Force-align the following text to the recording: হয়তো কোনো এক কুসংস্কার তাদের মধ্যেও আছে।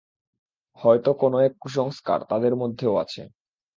হয়তো 0.79 1.09
কোনো 1.13 1.37
এক 1.39 1.53
কুসংস্কার 1.61 2.19
তাদের 2.29 2.53
মধ্যেও 2.55 2.93
আছে। 3.03 3.21